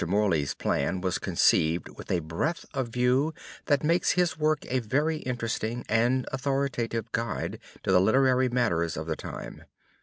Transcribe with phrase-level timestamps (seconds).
[0.07, 5.17] Morley's plan was conceived with a breath of view that makes his work a very
[5.17, 9.63] interesting and authoritative guide in the literary matters of the time.